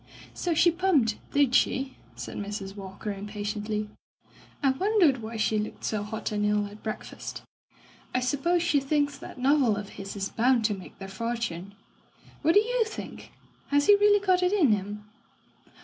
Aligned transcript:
"So 0.33 0.55
she 0.55 0.71
pumped, 0.71 1.17
did 1.31 1.53
she?" 1.53 1.95
said 2.15 2.35
Mrs. 2.37 2.75
Walker 2.75 3.11
impatiently. 3.11 3.87
"I 4.63 4.71
wondered 4.71 5.21
why 5.21 5.37
she 5.37 5.59
looked 5.59 5.83
so 5.83 6.01
hot 6.01 6.31
and 6.31 6.43
ill 6.43 6.65
at 6.65 6.81
breakfast. 6.81 7.43
I 8.11 8.19
suppose 8.19 8.63
she 8.63 8.79
thinks 8.79 9.15
that 9.19 9.37
novel 9.37 9.75
of 9.77 9.89
his 9.89 10.15
is 10.15 10.29
bound 10.29 10.65
to 10.65 10.73
make 10.73 10.97
their 10.97 11.07
fortune.... 11.07 11.75
What 12.41 12.55
do 12.55 12.61
you 12.61 12.83
think? 12.83 13.31
Has 13.67 13.85
he 13.85 13.95
really 13.95 14.25
got 14.25 14.41
it 14.41 14.53
in 14.53 14.71
him?' 14.71 15.05